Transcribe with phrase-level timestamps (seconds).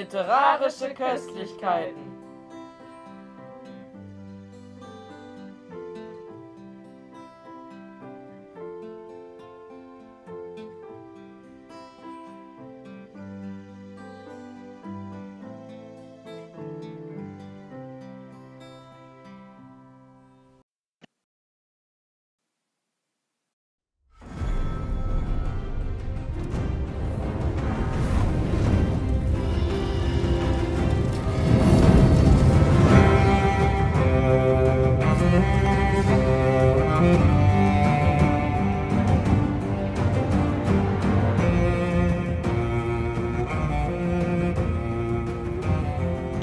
[0.00, 2.09] Literarische Köstlichkeiten.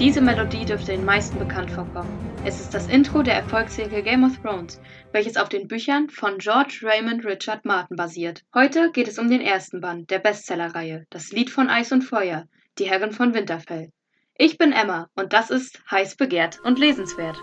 [0.08, 2.42] Diese Melodie dürfte den meisten bekannt vorkommen.
[2.46, 4.80] Es ist das Intro der Erfolgsserie Game of Thrones,
[5.12, 8.42] welches auf den Büchern von George Raymond Richard Martin basiert.
[8.54, 12.48] Heute geht es um den ersten Band der Bestsellerreihe, das Lied von Eis und Feuer,
[12.78, 13.92] die Herren von Winterfell.
[14.38, 17.38] Ich bin Emma und das ist heiß begehrt und lesenswert.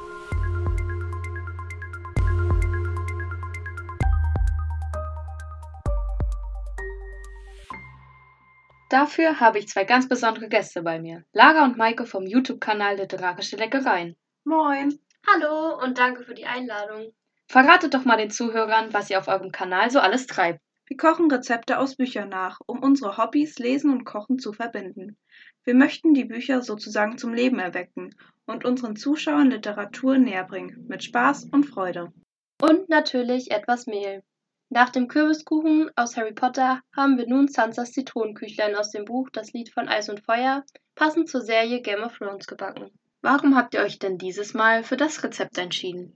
[8.91, 11.25] Dafür habe ich zwei ganz besondere Gäste bei mir.
[11.33, 14.17] Lara und Maike vom YouTube-Kanal Literarische Leckereien.
[14.45, 14.99] Moin.
[15.27, 17.13] Hallo und danke für die Einladung.
[17.49, 20.61] Verratet doch mal den Zuhörern, was ihr auf eurem Kanal so alles treibt.
[20.87, 25.17] Wir kochen Rezepte aus Büchern nach, um unsere Hobbys Lesen und Kochen zu verbinden.
[25.65, 31.47] Wir möchten die Bücher sozusagen zum Leben erwecken und unseren Zuschauern Literatur näherbringen, mit Spaß
[31.53, 32.13] und Freude.
[32.61, 34.23] Und natürlich etwas Mehl.
[34.71, 39.53] Nach dem Kürbiskuchen aus Harry Potter haben wir nun Sansas Zitronenküchlein aus dem Buch Das
[39.53, 42.91] Lied von Eis und Feuer, passend zur Serie Game of Thrones gebacken.
[43.21, 46.13] Warum habt ihr euch denn dieses Mal für das Rezept entschieden?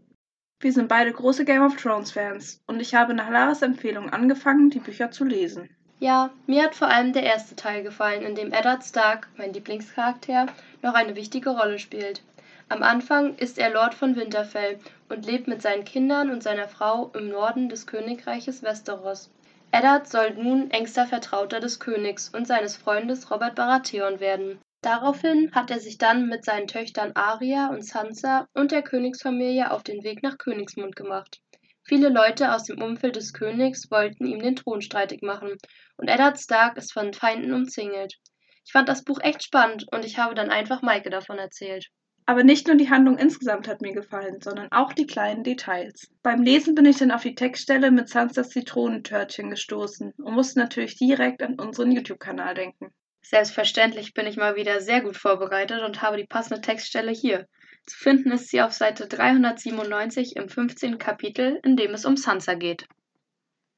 [0.61, 4.71] Wir sind beide große Game of Thrones Fans und ich habe nach Laras Empfehlung angefangen,
[4.71, 5.71] die Bücher zu lesen.
[6.01, 10.47] Ja, mir hat vor allem der erste Teil gefallen, in dem Eddard Stark, mein Lieblingscharakter,
[10.83, 12.23] noch eine wichtige Rolle spielt.
[12.71, 17.11] Am Anfang ist er Lord von Winterfell und lebt mit seinen Kindern und seiner Frau
[17.15, 19.31] im Norden des Königreiches Westeros.
[19.73, 24.61] Eddard soll nun engster Vertrauter des Königs und seines Freundes Robert Baratheon werden.
[24.83, 29.83] Daraufhin hat er sich dann mit seinen Töchtern Arya und Sansa und der Königsfamilie auf
[29.83, 31.41] den Weg nach Königsmund gemacht.
[31.85, 35.57] Viele Leute aus dem Umfeld des Königs wollten ihm den Thron streitig machen,
[35.97, 38.19] und Eddard Stark ist von Feinden umzingelt.
[38.67, 41.89] Ich fand das Buch echt spannend und ich habe dann einfach Maike davon erzählt.
[42.29, 46.11] Aber nicht nur die Handlung insgesamt hat mir gefallen, sondern auch die kleinen Details.
[46.23, 50.99] Beim Lesen bin ich dann auf die Textstelle mit Sansas Zitronentörtchen gestoßen und musste natürlich
[50.99, 52.93] direkt an unseren YouTube-Kanal denken.
[53.23, 57.49] Selbstverständlich bin ich mal wieder sehr gut vorbereitet und habe die passende Textstelle hier.
[57.87, 60.99] Zu finden ist sie auf Seite 397 im 15.
[60.99, 62.87] Kapitel, in dem es um Sansa geht.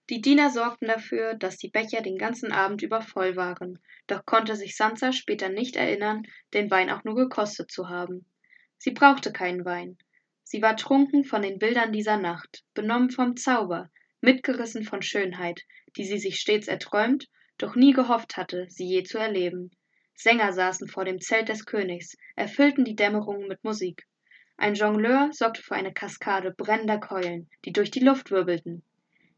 [0.09, 3.78] Die Diener sorgten dafür, dass die Becher den ganzen Abend über voll waren,
[4.09, 8.27] doch konnte sich Sansa später nicht erinnern, den Wein auch nur gekostet zu haben.
[8.82, 9.98] Sie brauchte keinen Wein.
[10.42, 13.91] Sie war trunken von den Bildern dieser Nacht, benommen vom Zauber,
[14.22, 19.18] mitgerissen von Schönheit, die sie sich stets erträumt, doch nie gehofft hatte, sie je zu
[19.18, 19.70] erleben.
[20.14, 24.06] Sänger saßen vor dem Zelt des Königs, erfüllten die Dämmerung mit Musik.
[24.56, 28.82] Ein Jongleur sorgte für eine Kaskade brennender Keulen, die durch die Luft wirbelten.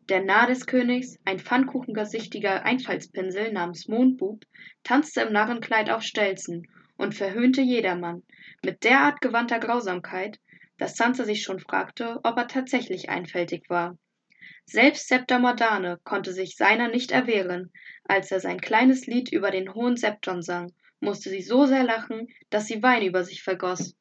[0.09, 4.44] Der Narr des Königs, ein pfannkuchengesichtiger Einfallspinsel namens Mondbub,
[4.84, 6.69] tanzte im Narrenkleid auf Stelzen
[7.03, 8.23] und verhöhnte jedermann,
[8.65, 10.39] mit derart gewandter Grausamkeit,
[10.79, 13.99] dass Sansa sich schon fragte, ob er tatsächlich einfältig war.
[14.67, 17.73] Selbst Septa Mordane konnte sich seiner nicht erwehren,
[18.05, 22.29] als er sein kleines Lied über den hohen Septon sang, musste sie so sehr lachen,
[22.51, 23.97] dass sie Wein über sich vergoss.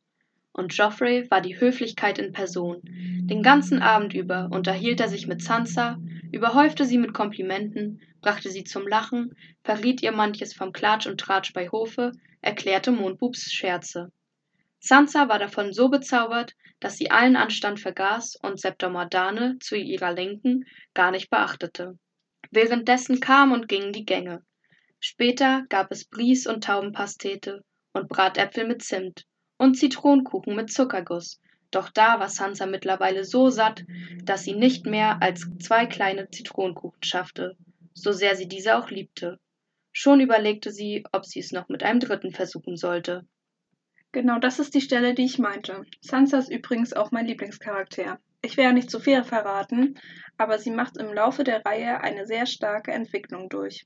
[0.53, 2.81] Und Joffrey war die Höflichkeit in Person.
[2.83, 5.97] Den ganzen Abend über unterhielt er sich mit Sansa,
[6.31, 11.53] überhäufte sie mit Komplimenten, brachte sie zum Lachen, verriet ihr manches vom Klatsch und Tratsch
[11.53, 14.11] bei Hofe, erklärte Mondbubs Scherze.
[14.79, 20.65] Sansa war davon so bezaubert, dass sie allen Anstand vergaß und Septomordane zu ihrer Linken
[20.93, 21.99] gar nicht beachtete.
[22.49, 24.43] Währenddessen kam und gingen die Gänge.
[24.99, 27.63] Später gab es Bries und Taubenpastete
[27.93, 29.25] und Bratäpfel mit Zimt
[29.57, 31.39] und Zitronenkuchen mit Zuckerguss,
[31.71, 33.85] doch da war Sansa mittlerweile so satt,
[34.23, 37.55] dass sie nicht mehr als zwei kleine Zitronenkuchen schaffte,
[37.93, 39.39] so sehr sie diese auch liebte.
[39.91, 43.25] Schon überlegte sie, ob sie es noch mit einem dritten versuchen sollte.
[44.13, 45.85] Genau das ist die Stelle, die ich meinte.
[46.01, 48.19] Sansa ist übrigens auch mein Lieblingscharakter.
[48.41, 49.99] Ich werde nicht zu viel verraten,
[50.37, 53.85] aber sie macht im Laufe der Reihe eine sehr starke Entwicklung durch.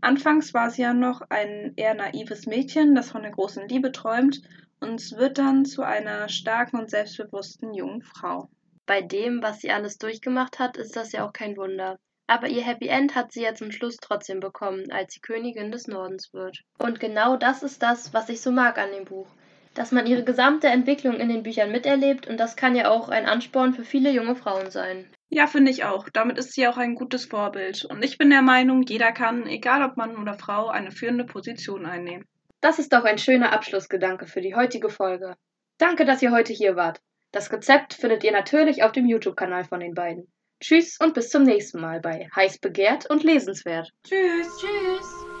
[0.00, 4.42] Anfangs war sie ja noch ein eher naives Mädchen, das von der großen Liebe träumt,
[4.80, 8.48] und wird dann zu einer starken und selbstbewussten jungen Frau.
[8.84, 11.98] Bei dem, was sie alles durchgemacht hat, ist das ja auch kein Wunder.
[12.28, 15.86] Aber ihr Happy End hat sie ja zum Schluss trotzdem bekommen, als sie Königin des
[15.86, 16.62] Nordens wird.
[16.78, 19.28] Und genau das ist das, was ich so mag an dem Buch.
[19.74, 23.26] Dass man ihre gesamte Entwicklung in den Büchern miterlebt und das kann ja auch ein
[23.26, 25.06] Ansporn für viele junge Frauen sein.
[25.28, 26.08] Ja, finde ich auch.
[26.08, 27.84] Damit ist sie auch ein gutes Vorbild.
[27.84, 31.84] Und ich bin der Meinung, jeder kann, egal ob Mann oder Frau, eine führende Position
[31.84, 32.24] einnehmen.
[32.60, 35.36] Das ist doch ein schöner Abschlussgedanke für die heutige Folge.
[35.78, 37.00] Danke, dass ihr heute hier wart.
[37.32, 40.26] Das Rezept findet ihr natürlich auf dem YouTube-Kanal von den beiden.
[40.60, 43.92] Tschüss und bis zum nächsten Mal bei Heiß begehrt und lesenswert.
[44.04, 44.48] Tschüss.
[44.58, 45.35] Tschüss.